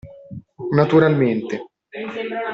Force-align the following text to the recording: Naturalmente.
Naturalmente. 0.77 1.55